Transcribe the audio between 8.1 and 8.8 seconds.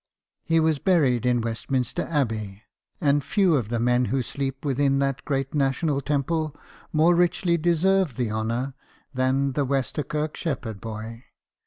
the honour